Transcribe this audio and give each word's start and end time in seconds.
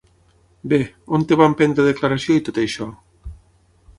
Bé, 0.71 0.79
on 1.17 1.25
et 1.25 1.33
van 1.41 1.53
prendre 1.59 1.85
declaració 1.89 2.39
i 2.39 2.43
tot 2.47 2.59
això? 2.65 2.91